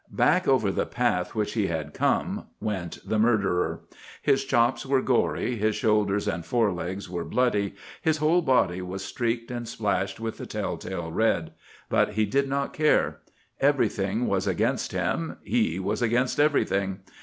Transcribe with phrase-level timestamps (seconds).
[0.09, 3.81] Back over the path which he had come went the murderer.
[4.23, 9.05] His chops were gory, his shoulders and fore legs were bloody, his whole body was
[9.05, 11.51] streaked and splashed with the telltale red.
[11.87, 13.19] But he did not care.
[13.59, 17.01] Everything was against him, he was against everything.